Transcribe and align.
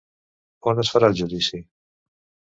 On 0.71 0.79
es 0.83 0.89
farà 0.95 1.09
el 1.13 1.17
judici? 1.19 1.59